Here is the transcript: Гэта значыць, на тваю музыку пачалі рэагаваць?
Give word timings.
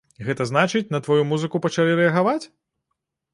Гэта 0.27 0.45
значыць, 0.51 0.87
на 0.95 1.01
тваю 1.07 1.27
музыку 1.33 1.61
пачалі 1.67 1.99
рэагаваць? 2.01 2.41